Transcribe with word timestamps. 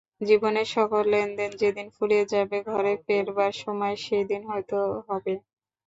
জীবনের 0.21 0.67
সকল 0.71 1.03
লেনদেন 1.11 1.51
যেদিন 1.61 1.87
ফুরিয়ে 1.95 2.25
যাবে, 2.33 2.57
ঘরে 2.69 2.93
ফেরবার 3.05 3.51
সময় 3.63 3.95
সেদিন 4.05 4.41
হয়তো 4.49 4.77
হবে। 5.07 5.33